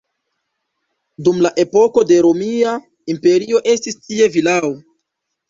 [1.27, 2.73] Dum la epoko de Romia
[3.15, 4.75] Imperio estis tie vilao.